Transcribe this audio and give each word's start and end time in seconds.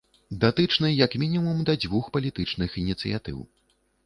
Датычны 0.43 0.89
як 1.05 1.11
мінімум 1.23 1.59
да 1.67 1.75
дзвюх 1.83 2.09
палітычных 2.17 2.79
ініцыятыў. 2.87 3.39